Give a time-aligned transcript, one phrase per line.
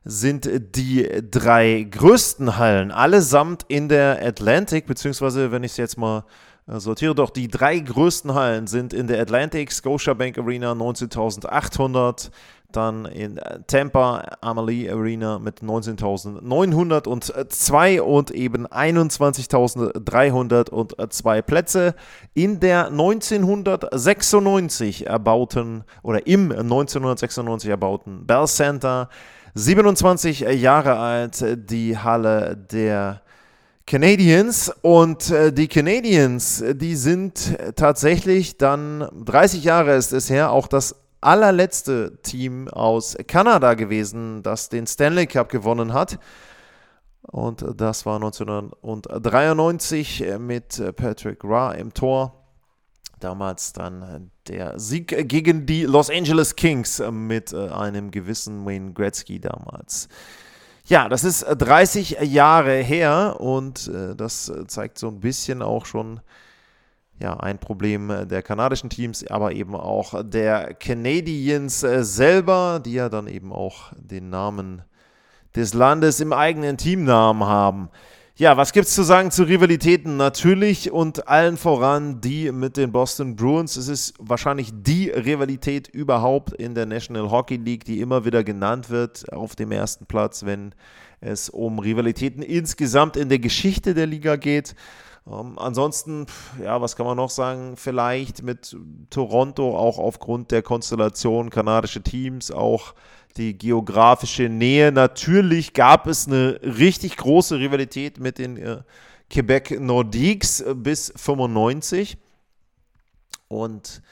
[0.05, 6.25] sind die drei größten Hallen allesamt in der Atlantic, beziehungsweise wenn ich es jetzt mal
[6.67, 12.31] äh, sortiere doch, die drei größten Hallen sind in der Atlantic Scotiabank Arena 19.800,
[12.77, 21.94] dann in Tampa Amalie Arena mit 19.902 und eben 21.302 Plätze.
[22.34, 29.09] In der 1996 erbauten oder im 1996 erbauten Bell Center,
[29.55, 33.22] 27 Jahre alt, die Halle der
[33.86, 40.69] Canadiens und äh, die Canadiens, die sind tatsächlich dann 30 Jahre ist es her, auch
[40.69, 46.20] das allerletzte Team aus Kanada gewesen, das den Stanley Cup gewonnen hat.
[47.22, 52.41] Und das war 1993 mit Patrick Ra im Tor.
[53.20, 60.11] Damals dann der Sieg gegen die Los Angeles Kings mit einem gewissen Wayne Gretzky damals.
[60.86, 65.87] Ja, das ist 30 äh, Jahre her und äh, das zeigt so ein bisschen auch
[65.87, 66.20] schon
[67.20, 73.08] ja, ein Problem äh, der kanadischen Teams, aber eben auch der Canadiens selber, die ja
[73.08, 74.82] dann eben auch den Namen
[75.54, 77.88] des Landes im eigenen Teamnamen haben.
[78.36, 80.16] Ja, was gibt es zu sagen zu Rivalitäten?
[80.16, 83.76] Natürlich und allen voran die mit den Boston Bruins.
[83.76, 88.91] Es ist wahrscheinlich die Rivalität überhaupt in der National Hockey League, die immer wieder genannt
[88.91, 90.75] wird auf dem ersten Platz, wenn
[91.20, 94.75] es um Rivalitäten insgesamt in der Geschichte der Liga geht.
[95.27, 96.27] Ähm, ansonsten,
[96.62, 97.77] ja, was kann man noch sagen?
[97.77, 98.77] Vielleicht mit
[99.11, 102.95] Toronto auch aufgrund der Konstellation kanadische Teams, auch
[103.37, 104.93] die geografische Nähe.
[104.93, 108.83] Natürlich gab es eine richtig große Rivalität mit den äh,
[109.31, 112.19] Quebec Nordiques äh, bis 95.
[113.49, 114.03] Und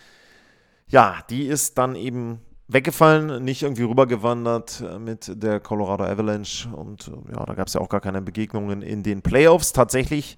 [0.89, 6.69] ja, die ist dann eben weggefallen, nicht irgendwie rübergewandert äh, mit der Colorado Avalanche.
[6.69, 9.73] Und äh, ja, da gab es ja auch gar keine Begegnungen in den Playoffs.
[9.73, 10.37] Tatsächlich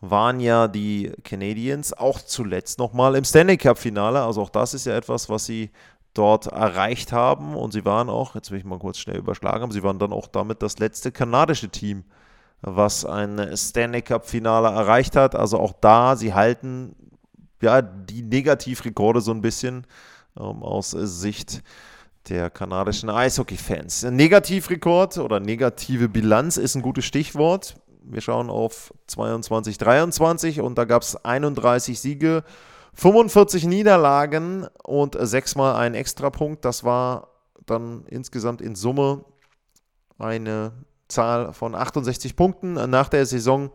[0.00, 4.22] waren ja die Canadiens auch zuletzt nochmal im Stanley Cup-Finale.
[4.22, 5.70] Also auch das ist ja etwas, was sie
[6.14, 7.56] dort erreicht haben.
[7.56, 10.12] Und sie waren auch, jetzt will ich mal kurz schnell überschlagen, haben, sie waren dann
[10.12, 12.04] auch damit das letzte kanadische Team,
[12.62, 15.34] was ein Stanley Cup-Finale erreicht hat.
[15.34, 16.94] Also auch da, sie halten
[17.62, 19.86] ja die Negativrekorde so ein bisschen
[20.38, 21.62] ähm, aus Sicht
[22.28, 24.02] der kanadischen Eishockey-Fans.
[24.04, 27.76] Negativrekord oder negative Bilanz ist ein gutes Stichwort.
[28.08, 32.44] Wir schauen auf 22, 23 und da gab es 31 Siege
[32.94, 36.64] 45 Niederlagen und sechsmal ein Extrapunkt.
[36.64, 37.28] Das war
[37.66, 39.24] dann insgesamt in Summe
[40.18, 40.72] eine
[41.08, 43.70] Zahl von 68 Punkten nach der Saison.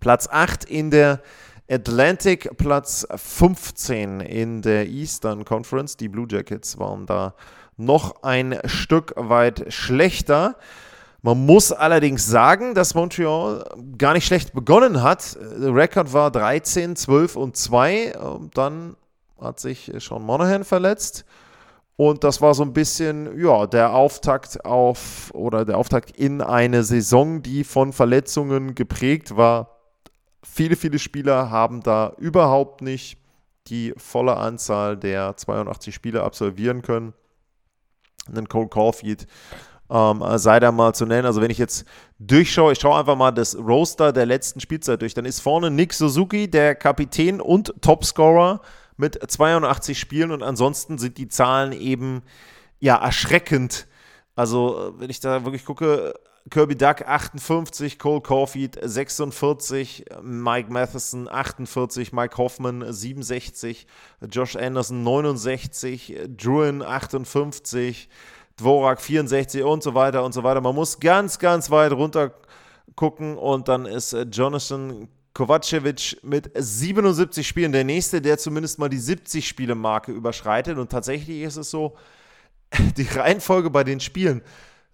[0.00, 1.22] Platz 8 in der
[1.68, 5.96] Atlantic, Platz 15 in der Eastern Conference.
[5.96, 7.34] Die Blue Jackets waren da
[7.76, 10.56] noch ein Stück weit schlechter.
[11.26, 13.64] Man muss allerdings sagen, dass Montreal
[13.98, 15.36] gar nicht schlecht begonnen hat.
[15.60, 18.14] Der Rekord war 13, 12 und 2.
[18.54, 18.94] Dann
[19.40, 21.24] hat sich Sean Monahan verletzt.
[21.96, 26.84] Und das war so ein bisschen, ja, der Auftakt auf oder der Auftakt in eine
[26.84, 29.80] Saison, die von Verletzungen geprägt war.
[30.44, 33.18] Viele, viele Spieler haben da überhaupt nicht
[33.66, 37.14] die volle Anzahl der 82 Spiele absolvieren können.
[38.28, 39.26] Einen Cole Caulfield
[39.90, 41.26] ähm, sei da mal zu nennen.
[41.26, 41.84] Also wenn ich jetzt
[42.18, 45.92] durchschaue, ich schaue einfach mal das Roster der letzten Spielzeit durch, dann ist vorne Nick
[45.92, 48.60] Suzuki, der Kapitän und Topscorer
[48.96, 52.22] mit 82 Spielen und ansonsten sind die Zahlen eben
[52.80, 53.86] ja erschreckend.
[54.34, 56.14] Also wenn ich da wirklich gucke,
[56.48, 63.86] Kirby Duck 58, Cole Caulfield 46, Mike Matheson 48, Mike Hoffman 67,
[64.30, 68.08] Josh Anderson 69, Druin 58,
[68.56, 70.60] Dvorak 64 und so weiter und so weiter.
[70.60, 72.32] Man muss ganz, ganz weit runter
[72.94, 78.88] gucken und dann ist äh, Jonathan Kovacevic mit 77 Spielen der nächste, der zumindest mal
[78.88, 81.96] die 70 Spiele Marke überschreitet und tatsächlich ist es so,
[82.96, 84.42] die Reihenfolge bei den Spielen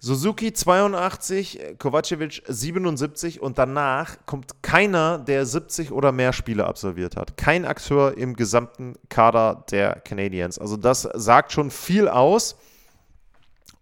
[0.04, 7.36] Suzuki 82, Kovacevic 77 und danach kommt keiner, der 70 oder mehr Spiele absolviert hat.
[7.36, 10.58] Kein Akteur im gesamten Kader der Canadiens.
[10.58, 12.56] Also das sagt schon viel aus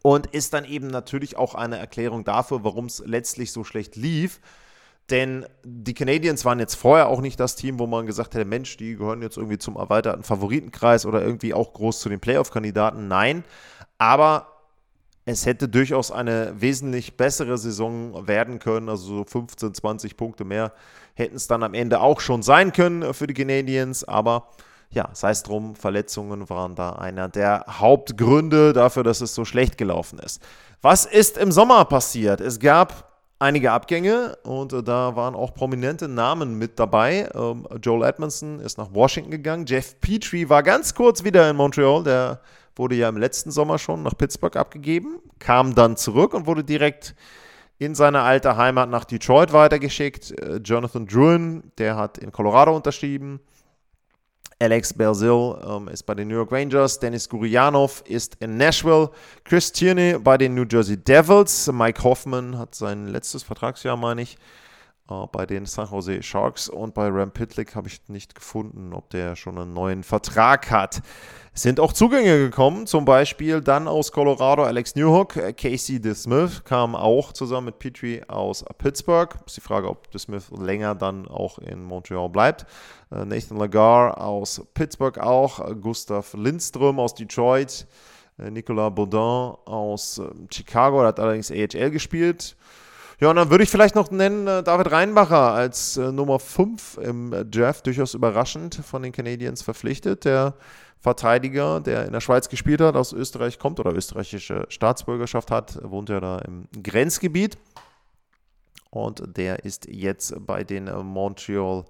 [0.03, 4.41] und ist dann eben natürlich auch eine Erklärung dafür, warum es letztlich so schlecht lief.
[5.11, 8.77] Denn die Canadiens waren jetzt vorher auch nicht das Team, wo man gesagt hätte, Mensch,
[8.77, 13.09] die gehören jetzt irgendwie zum erweiterten Favoritenkreis oder irgendwie auch groß zu den Playoff-Kandidaten.
[13.09, 13.45] Nein,
[13.99, 14.47] aber
[15.25, 18.89] es hätte durchaus eine wesentlich bessere Saison werden können.
[18.89, 20.73] Also so 15, 20 Punkte mehr
[21.15, 24.05] hätten es dann am Ende auch schon sein können für die Canadiens.
[24.05, 24.49] Aber
[24.91, 29.79] ja, sei es drum, Verletzungen waren da einer der Hauptgründe dafür, dass es so schlecht
[29.79, 30.43] gelaufen ist.
[30.83, 32.41] Was ist im Sommer passiert?
[32.41, 37.29] Es gab einige Abgänge und äh, da waren auch prominente Namen mit dabei.
[37.35, 39.65] Ähm, Joel Edmondson ist nach Washington gegangen.
[39.67, 42.03] Jeff Petrie war ganz kurz wieder in Montreal.
[42.03, 42.41] Der
[42.77, 47.15] wurde ja im letzten Sommer schon nach Pittsburgh abgegeben, kam dann zurück und wurde direkt
[47.79, 50.39] in seine alte Heimat nach Detroit weitergeschickt.
[50.41, 53.41] Äh, Jonathan Druin, der hat in Colorado unterschrieben.
[54.63, 56.99] Alex Belzil ähm, ist bei den New York Rangers.
[56.99, 59.09] Dennis Gurianov ist in Nashville.
[59.43, 61.73] Chris Tierney bei den New Jersey Devils.
[61.73, 64.37] Mike Hoffman hat sein letztes Vertragsjahr, meine ich,
[65.33, 66.69] bei den San Jose Sharks.
[66.69, 71.03] Und bei Ram Pitlick habe ich nicht gefunden, ob der schon einen neuen Vertrag hat.
[71.53, 76.95] Es sind auch Zugänge gekommen, zum Beispiel dann aus Colorado Alex Newhook, Casey DeSmith kam
[76.95, 79.35] auch zusammen mit Petrie aus Pittsburgh.
[79.47, 82.67] Ist die Frage, ob DeSmith länger dann auch in Montreal bleibt.
[83.11, 87.89] Äh, Nathan Lagar aus Pittsburgh auch, Gustav Lindström aus Detroit,
[88.39, 90.23] äh, Nicolas Baudin aus
[90.53, 92.57] Chicago, der hat allerdings AHL gespielt.
[93.21, 96.97] Ja, und dann würde ich vielleicht noch nennen äh, David Reinbacher als äh, Nummer 5
[97.03, 100.25] im Draft, durchaus überraschend von den Canadiens verpflichtet.
[100.25, 100.55] Der
[100.99, 106.09] Verteidiger, der in der Schweiz gespielt hat, aus Österreich kommt oder österreichische Staatsbürgerschaft hat, wohnt
[106.09, 107.59] ja da im Grenzgebiet.
[108.89, 111.85] Und der ist jetzt bei den Montreal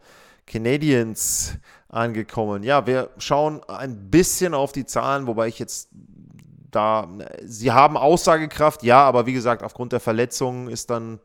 [0.47, 2.65] Canadiens angekommen.
[2.65, 5.91] Ja, wir schauen ein bisschen auf die Zahlen, wobei ich jetzt
[6.71, 7.09] da,
[7.45, 11.21] sie haben Aussagekraft, ja, aber wie gesagt, aufgrund der Verletzungen ist dann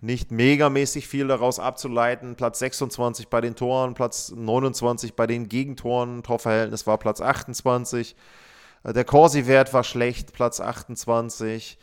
[0.00, 2.34] nicht megamäßig viel daraus abzuleiten.
[2.34, 8.16] Platz 26 bei den Toren, Platz 29 bei den Gegentoren, Torverhältnis war Platz 28.
[8.84, 11.78] Äh, der Corsi-Wert war schlecht, Platz 28.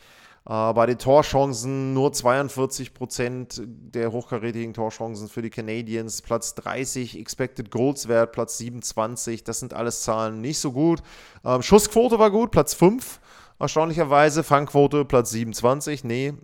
[0.48, 7.18] Äh, bei den Torchancen nur 42 Prozent der hochkarätigen Torchancen für die Canadiens, Platz 30,
[7.18, 9.44] Expected Goals Wert, Platz 27.
[9.44, 11.02] Das sind alles Zahlen nicht so gut.
[11.44, 13.20] Ähm, Schussquote war gut, Platz 5.
[13.60, 16.04] Erstaunlicherweise Fangquote Platz 27.
[16.04, 16.34] Nee, äh,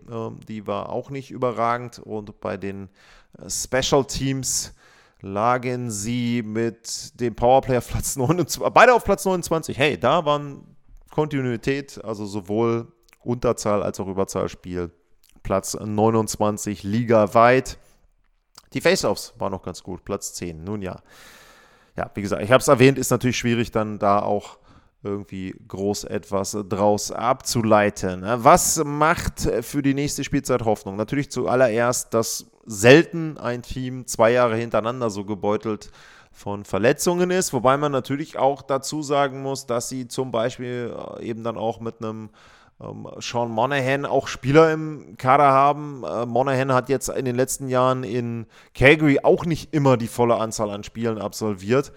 [0.47, 1.97] die war auch nicht überragend.
[1.97, 2.89] Und bei den
[3.39, 4.73] äh, Special Teams
[5.21, 9.75] lagen sie mit dem Powerplay auf Platz 29, beide auf Platz 29.
[9.75, 10.61] Hey, da waren
[11.09, 12.91] Kontinuität, also sowohl
[13.25, 14.91] Unterzahl als auch Überzahlspiel.
[15.43, 17.77] Platz 29 ligaweit.
[18.73, 20.63] Die Face-Offs waren noch ganz gut, Platz 10.
[20.63, 21.01] Nun ja.
[21.95, 24.57] Ja, wie gesagt, ich habe es erwähnt, ist natürlich schwierig, dann da auch
[25.03, 28.23] irgendwie groß etwas draus abzuleiten.
[28.25, 30.95] Was macht für die nächste Spielzeit Hoffnung?
[30.95, 35.91] Natürlich zuallererst, dass selten ein Team zwei Jahre hintereinander so gebeutelt
[36.31, 41.23] von Verletzungen ist, wobei man natürlich auch dazu sagen muss, dass sie zum Beispiel äh,
[41.23, 42.29] eben dann auch mit einem
[42.81, 46.03] ähm, Sean Monahan auch Spieler im Kader haben.
[46.03, 50.35] Äh, Monahan hat jetzt in den letzten Jahren in Calgary auch nicht immer die volle
[50.35, 51.91] Anzahl an Spielen absolviert.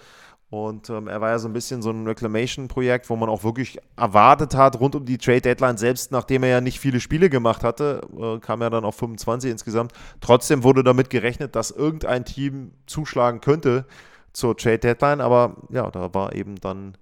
[0.50, 3.78] Und ähm, er war ja so ein bisschen so ein Reclamation-Projekt, wo man auch wirklich
[3.97, 8.00] erwartet hat, rund um die Trade-Deadline, selbst nachdem er ja nicht viele Spiele gemacht hatte,
[8.18, 9.92] äh, kam er dann auf 25 insgesamt.
[10.23, 13.85] Trotzdem wurde damit gerechnet, dass irgendein Team zuschlagen könnte
[14.32, 16.97] zur Trade-Deadline, aber ja, da war eben dann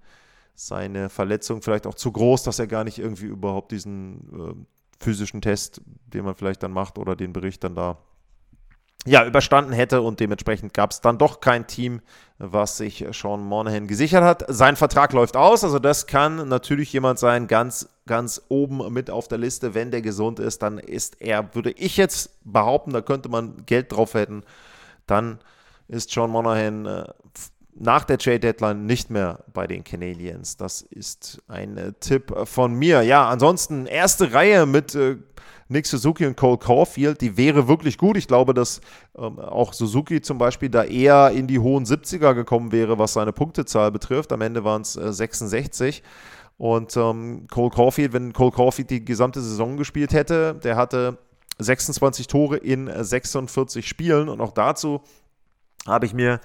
[0.59, 4.65] seine Verletzung vielleicht auch zu groß, dass er gar nicht irgendwie überhaupt diesen
[4.97, 7.99] äh, physischen Test, den man vielleicht dann macht oder den Bericht dann da
[9.05, 12.01] ja, überstanden hätte und dementsprechend gab es dann doch kein Team,
[12.39, 14.43] was sich Sean Monahan gesichert hat.
[14.49, 19.27] Sein Vertrag läuft aus, also das kann natürlich jemand sein, ganz, ganz oben mit auf
[19.27, 19.75] der Liste.
[19.75, 23.91] Wenn der gesund ist, dann ist er, würde ich jetzt behaupten, da könnte man Geld
[23.91, 24.43] drauf hätten,
[25.05, 25.39] dann
[25.87, 27.05] ist Sean Monahan äh,
[27.79, 30.57] nach der Trade Deadline nicht mehr bei den Canadiens.
[30.57, 33.01] Das ist ein äh, Tipp von mir.
[33.03, 35.17] Ja, ansonsten erste Reihe mit äh,
[35.69, 38.17] Nick Suzuki und Cole Caulfield, die wäre wirklich gut.
[38.17, 38.81] Ich glaube, dass
[39.17, 43.33] ähm, auch Suzuki zum Beispiel da eher in die hohen 70er gekommen wäre, was seine
[43.33, 44.31] Punktezahl betrifft.
[44.31, 46.03] Am Ende waren es äh, 66.
[46.57, 51.19] Und ähm, Cole Caulfield, wenn Cole Caulfield die gesamte Saison gespielt hätte, der hatte
[51.59, 55.01] 26 Tore in 46 Spielen und auch dazu
[55.87, 56.39] habe ich mir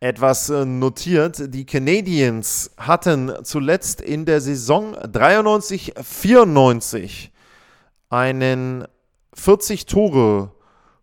[0.00, 1.54] etwas äh, notiert.
[1.54, 7.28] Die Canadiens hatten zuletzt in der Saison 93-94
[8.10, 8.86] einen
[9.34, 10.50] 40 Tore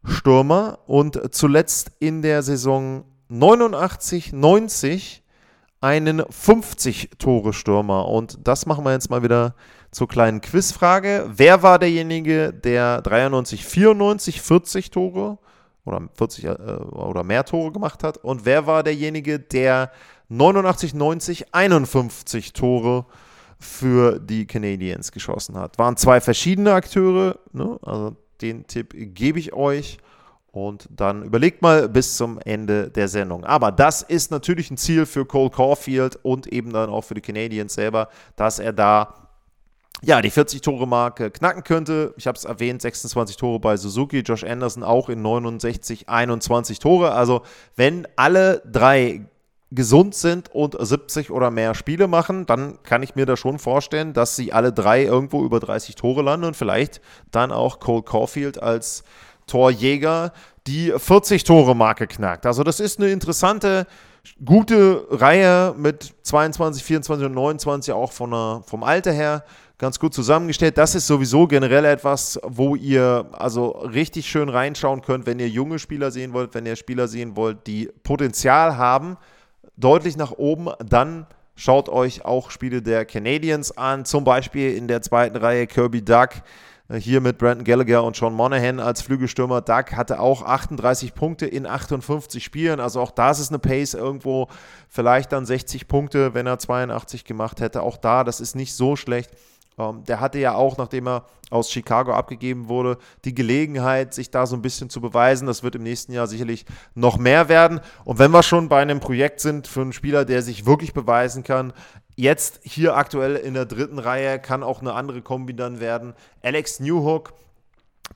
[0.03, 5.21] Stürmer und zuletzt in der Saison 89-90
[5.81, 8.07] einen 50 Tore Stürmer.
[8.07, 9.55] Und das machen wir jetzt mal wieder
[9.91, 11.29] zur kleinen Quizfrage.
[11.33, 15.39] Wer war derjenige, der 93-94 40 Tore
[15.85, 18.17] oder 40 äh, oder mehr Tore gemacht hat.
[18.17, 19.91] Und wer war derjenige, der
[20.29, 23.05] 89, 90, 51 Tore
[23.59, 25.77] für die Canadiens geschossen hat?
[25.77, 27.79] Waren zwei verschiedene Akteure, ne?
[27.83, 29.97] also den Tipp gebe ich euch.
[30.51, 33.43] Und dann überlegt mal bis zum Ende der Sendung.
[33.43, 37.19] Aber das ist natürlich ein Ziel für Cole Caulfield und eben dann auch für die
[37.19, 39.24] Canadiens selber, dass er da
[40.01, 42.13] ja, die 40-Tore-Marke knacken könnte.
[42.17, 47.11] Ich habe es erwähnt, 26 Tore bei Suzuki, Josh Anderson auch in 69, 21 Tore.
[47.11, 47.41] Also
[47.75, 49.25] wenn alle drei
[49.71, 54.13] gesund sind und 70 oder mehr Spiele machen, dann kann ich mir da schon vorstellen,
[54.13, 58.61] dass sie alle drei irgendwo über 30 Tore landen und vielleicht dann auch Cole Caulfield
[58.61, 59.03] als
[59.47, 60.33] Torjäger
[60.67, 62.45] die 40-Tore-Marke knackt.
[62.45, 63.85] Also das ist eine interessante,
[64.43, 69.43] gute Reihe mit 22, 24 und 29 auch von der, vom Alter her
[69.77, 70.77] ganz gut zusammengestellt.
[70.77, 75.79] Das ist sowieso generell etwas, wo ihr also richtig schön reinschauen könnt, wenn ihr junge
[75.79, 79.17] Spieler sehen wollt, wenn ihr Spieler sehen wollt, die Potenzial haben,
[79.75, 85.01] deutlich nach oben, dann schaut euch auch Spiele der Canadiens an, zum Beispiel in der
[85.01, 86.29] zweiten Reihe Kirby Duck.
[86.89, 89.61] Äh, hier mit Brandon Gallagher und Sean Monahan als Flügelstürmer.
[89.61, 92.79] Duck hatte auch 38 Punkte in 58 Spielen.
[92.79, 94.47] Also auch das ist eine Pace irgendwo.
[94.87, 97.81] Vielleicht dann 60 Punkte, wenn er 82 gemacht hätte.
[97.81, 99.31] Auch da, das ist nicht so schlecht.
[99.77, 104.45] Ähm, der hatte ja auch, nachdem er aus Chicago abgegeben wurde, die Gelegenheit, sich da
[104.45, 105.47] so ein bisschen zu beweisen.
[105.47, 107.81] Das wird im nächsten Jahr sicherlich noch mehr werden.
[108.03, 111.43] Und wenn wir schon bei einem Projekt sind für einen Spieler, der sich wirklich beweisen
[111.43, 111.73] kann,
[112.15, 116.13] jetzt hier aktuell in der dritten Reihe kann auch eine andere Kombi dann werden.
[116.41, 117.33] Alex Newhook,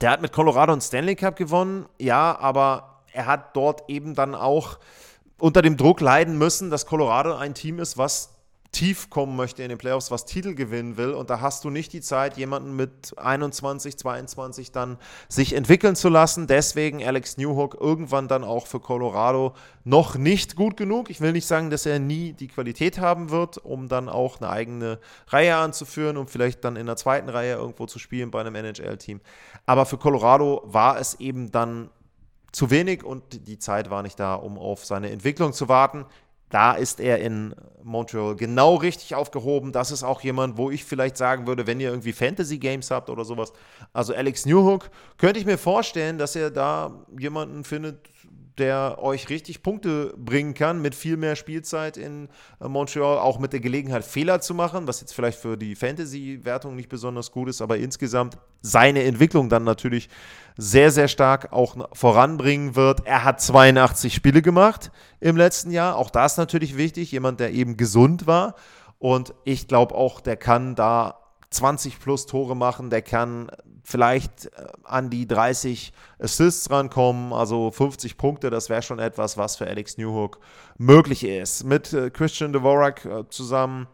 [0.02, 4.36] der hat mit Colorado einen Stanley Cup gewonnen, ja, aber er hat dort eben dann
[4.36, 4.80] auch
[5.40, 8.39] unter dem Druck leiden müssen, dass Colorado ein Team ist, was
[8.72, 11.12] tief kommen möchte in den Playoffs, was Titel gewinnen will.
[11.14, 14.98] Und da hast du nicht die Zeit, jemanden mit 21, 22 dann
[15.28, 16.46] sich entwickeln zu lassen.
[16.46, 21.10] Deswegen Alex Newhook irgendwann dann auch für Colorado noch nicht gut genug.
[21.10, 24.50] Ich will nicht sagen, dass er nie die Qualität haben wird, um dann auch eine
[24.50, 28.56] eigene Reihe anzuführen und vielleicht dann in der zweiten Reihe irgendwo zu spielen bei einem
[28.56, 29.20] NHL-Team.
[29.66, 31.90] Aber für Colorado war es eben dann
[32.52, 36.06] zu wenig und die Zeit war nicht da, um auf seine Entwicklung zu warten
[36.50, 37.54] da ist er in
[37.84, 39.72] Montreal genau richtig aufgehoben.
[39.72, 43.26] Das ist auch jemand, wo ich vielleicht sagen würde, wenn ihr irgendwie Fantasy-Games habt oder
[43.26, 43.54] sowas.
[43.94, 48.10] Also Alex Newhook, könnte ich mir vorstellen, dass ihr da jemanden findet,
[48.60, 52.30] der euch richtig Punkte bringen kann mit viel mehr Spielzeit in
[52.62, 56.76] äh, Montreal, auch mit der Gelegenheit, Fehler zu machen, was jetzt vielleicht für die Fantasy-Wertung
[56.76, 60.10] nicht besonders gut ist, aber insgesamt seine Entwicklung dann natürlich
[60.58, 63.06] sehr, sehr stark auch voranbringen wird.
[63.06, 67.78] Er hat 82 Spiele gemacht im letzten Jahr, auch das natürlich wichtig, jemand, der eben
[67.78, 68.56] gesund war.
[69.00, 71.20] Und ich glaube auch, der kann da
[71.52, 73.50] 20 plus Tore machen, der kann
[73.84, 79.56] vielleicht äh, an die 30 Assists rankommen, also 50 Punkte, das wäre schon etwas, was
[79.56, 80.40] für Alex Newhook
[80.78, 81.64] möglich ist.
[81.64, 83.88] Mit äh, Christian Dvorak äh, zusammen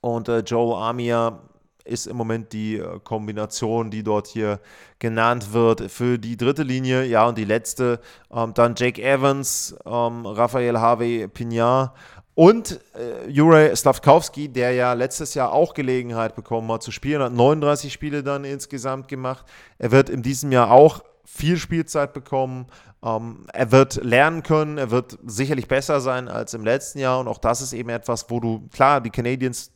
[0.00, 1.40] und Joel Armia
[1.84, 4.60] ist im Moment die Kombination, die dort hier
[5.00, 7.04] genannt wird für die dritte Linie.
[7.04, 8.00] Ja, und die letzte,
[8.30, 11.94] ähm, dann Jake Evans, ähm, Raphael Harvey Pignard
[12.38, 17.32] und äh, Juraj Slavkowski, der ja letztes Jahr auch Gelegenheit bekommen hat zu spielen, hat
[17.32, 19.44] 39 Spiele dann insgesamt gemacht.
[19.78, 22.66] Er wird in diesem Jahr auch viel Spielzeit bekommen.
[23.02, 27.18] Ähm, er wird lernen können, er wird sicherlich besser sein als im letzten Jahr.
[27.18, 29.72] Und auch das ist eben etwas, wo du, klar, die Canadiens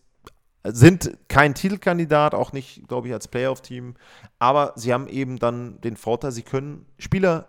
[0.63, 3.97] sind kein Titelkandidat, auch nicht, glaube ich, als Playoff-Team.
[4.39, 7.49] Aber sie haben eben dann den Vorteil, sie können Spieler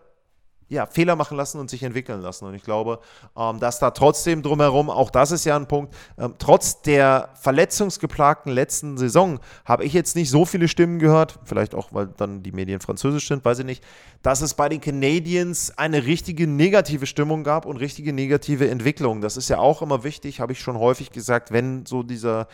[0.70, 2.46] ja, Fehler machen lassen und sich entwickeln lassen.
[2.46, 3.00] Und ich glaube,
[3.38, 8.52] ähm, dass da trotzdem drumherum, auch das ist ja ein Punkt, ähm, trotz der verletzungsgeplagten
[8.52, 12.52] letzten Saison habe ich jetzt nicht so viele Stimmen gehört, vielleicht auch, weil dann die
[12.52, 13.84] Medien französisch sind, weiß ich nicht,
[14.22, 19.22] dass es bei den Canadiens eine richtige negative Stimmung gab und richtige negative Entwicklung.
[19.22, 22.48] Das ist ja auch immer wichtig, habe ich schon häufig gesagt, wenn so dieser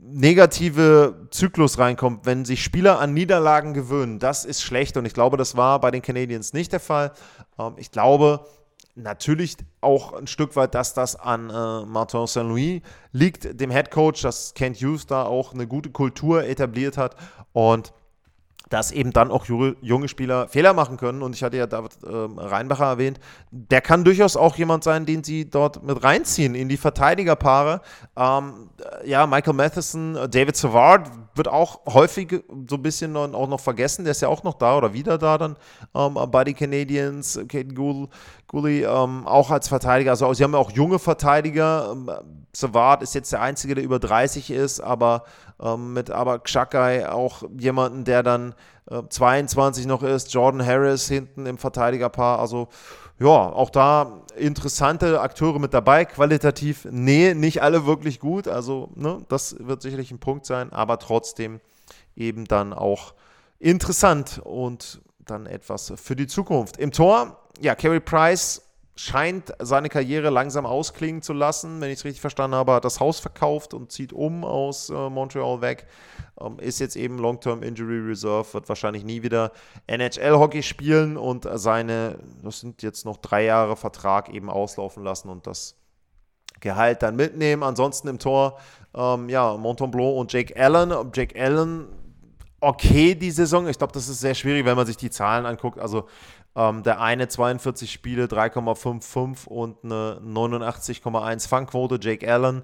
[0.00, 5.36] negative Zyklus reinkommt, wenn sich Spieler an Niederlagen gewöhnen, das ist schlecht und ich glaube,
[5.36, 7.12] das war bei den Canadiens nicht der Fall.
[7.58, 8.46] Ähm, ich glaube
[8.94, 14.22] natürlich auch ein Stück weit, dass das an äh, Martin Saint-Louis liegt, dem Head Coach,
[14.22, 17.16] dass Kent Hughes da auch eine gute Kultur etabliert hat
[17.52, 17.92] und
[18.68, 21.22] dass eben dann auch junge Spieler Fehler machen können.
[21.22, 23.18] Und ich hatte ja David äh, Reinbacher erwähnt,
[23.50, 27.80] der kann durchaus auch jemand sein, den sie dort mit reinziehen in die Verteidigerpaare.
[28.16, 28.70] Ähm,
[29.04, 34.04] ja, Michael Matheson, David Savard wird auch häufig so ein bisschen auch noch vergessen.
[34.04, 35.56] Der ist ja auch noch da oder wieder da dann
[35.94, 37.38] ähm, bei den Canadiens.
[37.48, 37.72] Kate
[38.48, 40.10] Gooley ähm, auch als Verteidiger.
[40.10, 41.92] Also sie haben ja auch junge Verteidiger.
[41.92, 42.10] Ähm,
[42.52, 45.24] Savard ist jetzt der Einzige, der über 30 ist, aber
[45.60, 48.54] ähm, mit aber Xhakai auch jemanden, der dann
[48.90, 50.32] äh, 22 noch ist.
[50.32, 52.38] Jordan Harris hinten im Verteidigerpaar.
[52.38, 52.68] Also
[53.20, 56.04] ja, auch da interessante Akteure mit dabei.
[56.04, 58.46] Qualitativ, nee, nicht alle wirklich gut.
[58.46, 61.60] Also, ne, das wird sicherlich ein Punkt sein, aber trotzdem
[62.14, 63.14] eben dann auch
[63.58, 66.76] interessant und dann etwas für die Zukunft.
[66.76, 68.62] Im Tor, ja, Kerry Price
[68.98, 71.80] scheint seine Karriere langsam ausklingen zu lassen.
[71.80, 75.08] Wenn ich es richtig verstanden habe, hat das Haus verkauft und zieht um aus äh,
[75.08, 75.86] Montreal weg.
[76.40, 79.52] Ähm, ist jetzt eben Long-Term Injury Reserve, wird wahrscheinlich nie wieder
[79.86, 85.46] NHL-Hockey spielen und seine, das sind jetzt noch drei Jahre Vertrag eben auslaufen lassen und
[85.46, 85.76] das
[86.60, 87.62] Gehalt dann mitnehmen.
[87.62, 88.58] Ansonsten im Tor,
[88.94, 90.92] ähm, ja, Montembeau und Jake Allen.
[91.14, 91.86] Jake Allen,
[92.60, 93.68] okay, die Saison.
[93.68, 95.78] Ich glaube, das ist sehr schwierig, wenn man sich die Zahlen anguckt.
[95.78, 96.06] Also
[96.56, 101.98] ähm, der eine 42 Spiele, 3,55 und eine 89,1 Fangquote.
[102.00, 102.62] Jake Allen,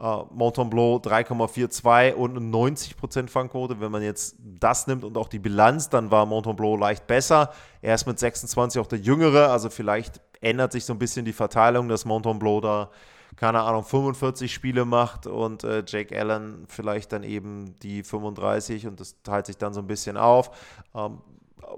[0.00, 3.80] äh, Montembeau 3,42 und eine 90% Fangquote.
[3.80, 7.52] Wenn man jetzt das nimmt und auch die Bilanz, dann war Montembeau leicht besser.
[7.82, 11.32] Er ist mit 26 auch der Jüngere, also vielleicht ändert sich so ein bisschen die
[11.32, 12.90] Verteilung, dass Montembeau da
[13.36, 19.00] keine Ahnung, 45 Spiele macht und äh, Jake Allen vielleicht dann eben die 35 und
[19.00, 20.50] das teilt sich dann so ein bisschen auf.
[20.94, 21.18] Ähm,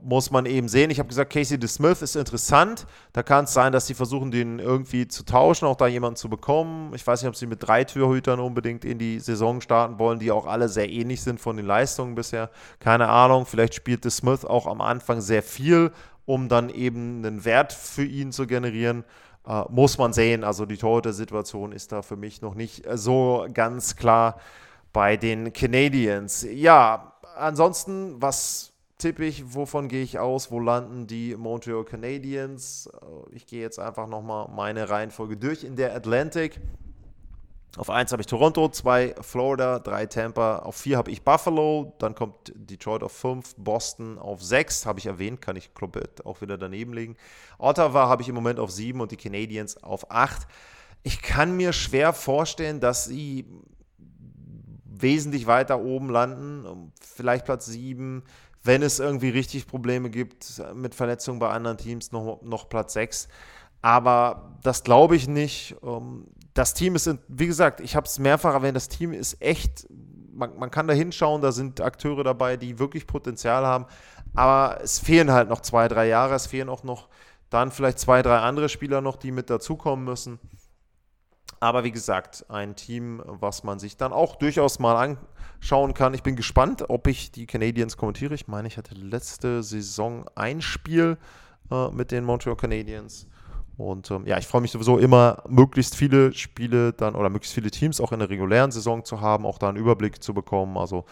[0.03, 0.91] muss man eben sehen.
[0.91, 2.87] Ich habe gesagt, Casey DeSmith ist interessant.
[3.13, 6.29] Da kann es sein, dass sie versuchen, den irgendwie zu tauschen, auch da jemanden zu
[6.29, 6.93] bekommen.
[6.95, 10.31] Ich weiß nicht, ob sie mit drei Türhütern unbedingt in die Saison starten wollen, die
[10.31, 12.51] auch alle sehr ähnlich sind von den Leistungen bisher.
[12.81, 13.47] Keine Ahnung.
[13.47, 15.93] Vielleicht spielt DeSmith auch am Anfang sehr viel,
[16.25, 19.05] um dann eben einen Wert für ihn zu generieren.
[19.47, 20.45] Äh, muss man sehen.
[20.45, 24.41] Also die Torhüter-Situation ist da für mich noch nicht so ganz klar
[24.93, 26.47] bei den Canadiens.
[26.51, 32.91] Ja, ansonsten, was tippe ich, wovon gehe ich aus, wo landen die Montreal Canadiens.
[32.93, 35.65] Äh, ich gehe jetzt einfach nochmal meine Reihenfolge durch.
[35.65, 36.61] In der Atlantic
[37.77, 42.15] auf 1 habe ich Toronto, 2 Florida, 3 Tampa, auf 4 habe ich Buffalo, dann
[42.15, 46.57] kommt Detroit auf 5, Boston auf 6, habe ich erwähnt, kann ich komplett auch wieder
[46.57, 47.17] daneben legen.
[47.59, 50.47] Ottawa habe ich im Moment auf 7 und die Canadiens auf 8.
[51.03, 53.47] Ich kann mir schwer vorstellen, dass sie
[54.85, 58.25] wesentlich weiter oben landen, vielleicht Platz 7,
[58.63, 63.29] wenn es irgendwie richtig Probleme gibt mit Verletzungen bei anderen Teams, noch, noch Platz 6.
[63.83, 65.77] Aber das glaube ich nicht.
[65.83, 69.87] Ähm, das Team ist, wie gesagt, ich habe es mehrfach erwähnt, das Team ist echt,
[70.33, 73.87] man, man kann da hinschauen, da sind Akteure dabei, die wirklich Potenzial haben.
[74.35, 76.35] Aber es fehlen halt noch zwei, drei Jahre.
[76.35, 77.09] Es fehlen auch noch
[77.51, 80.39] dann vielleicht zwei, drei andere Spieler noch, die mit dazukommen müssen.
[81.59, 85.17] Aber wie gesagt, ein Team, was man sich dann auch durchaus mal
[85.61, 86.13] anschauen kann.
[86.13, 88.35] Ich bin gespannt, ob ich die Canadiens kommentiere.
[88.35, 91.17] Ich meine, ich hatte letzte Saison ein Spiel
[91.71, 93.27] äh, mit den Montreal Canadiens.
[93.77, 97.71] Und ähm, ja, ich freue mich sowieso immer, möglichst viele Spiele dann oder möglichst viele
[97.71, 100.79] Teams auch in der regulären Saison zu haben, auch da einen Überblick zu bekommen.
[100.79, 101.05] Also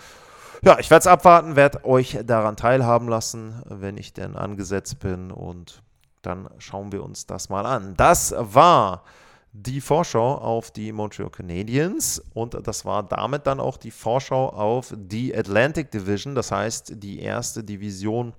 [0.63, 5.31] ja, ich werde es abwarten, werde euch daran teilhaben lassen, wenn ich denn angesetzt bin.
[5.31, 5.83] Und
[6.23, 7.95] dann schauen wir uns das mal an.
[7.97, 9.05] Das war
[9.53, 14.93] die Vorschau auf die Montreal Canadiens und das war damit dann auch die Vorschau auf
[14.97, 18.33] die Atlantic Division, das heißt die erste Division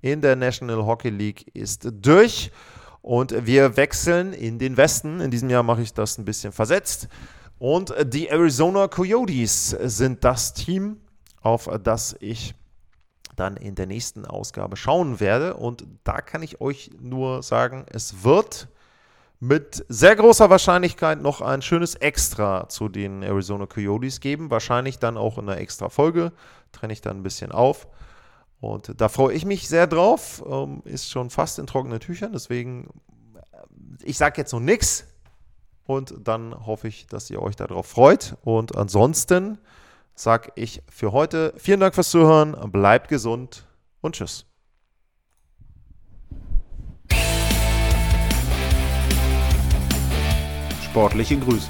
[0.00, 2.50] in der National Hockey League ist durch
[3.02, 5.20] und wir wechseln in den Westen.
[5.20, 7.08] In diesem Jahr mache ich das ein bisschen versetzt
[7.58, 11.00] und die Arizona Coyotes sind das Team,
[11.42, 12.54] auf das ich
[13.36, 18.24] dann in der nächsten Ausgabe schauen werde und da kann ich euch nur sagen, es
[18.24, 18.68] wird
[19.42, 24.52] mit sehr großer Wahrscheinlichkeit noch ein schönes Extra zu den Arizona Coyotes geben.
[24.52, 26.30] Wahrscheinlich dann auch in einer extra Folge.
[26.70, 27.88] Trenne ich dann ein bisschen auf.
[28.62, 30.40] Und da freue ich mich sehr drauf.
[30.48, 32.32] Ähm, ist schon fast in trockenen Tüchern.
[32.32, 32.90] Deswegen,
[33.34, 33.56] äh,
[34.04, 35.04] ich sage jetzt noch nichts.
[35.84, 38.36] Und dann hoffe ich, dass ihr euch darauf freut.
[38.42, 39.58] Und ansonsten
[40.14, 42.54] sage ich für heute vielen Dank fürs Zuhören.
[42.70, 43.66] Bleibt gesund
[44.00, 44.46] und tschüss.
[50.84, 51.68] Sportliche Grüße.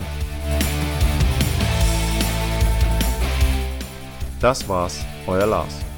[4.40, 5.91] Das war's, euer Lars.